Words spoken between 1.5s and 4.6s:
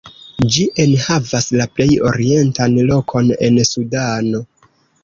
la plej orientan lokon en Sudano.